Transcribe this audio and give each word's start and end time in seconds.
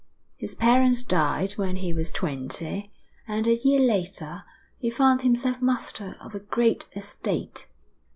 His 0.35 0.55
parents 0.55 1.03
died 1.03 1.51
when 1.59 1.75
he 1.75 1.93
was 1.93 2.11
twenty, 2.11 2.91
and 3.27 3.45
a 3.45 3.53
year 3.53 3.79
later 3.79 4.43
he 4.79 4.89
found 4.89 5.21
himself 5.21 5.61
master 5.61 6.17
of 6.19 6.33
a 6.33 6.39
great 6.39 6.87
estate. 6.95 7.67